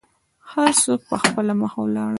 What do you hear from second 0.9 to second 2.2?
په خپله مخه ولاړل.